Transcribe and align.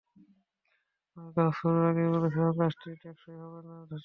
আমি 1.17 1.29
কাজ 1.35 1.49
শুরুর 1.57 1.83
আগেই 1.89 2.09
বলেছিলাম 2.15 2.51
কাজটি 2.59 2.89
টেকসই 3.01 3.35
হবে 3.43 3.59
না, 3.61 3.75
ধসে 3.81 3.89
যাবে। 3.89 3.97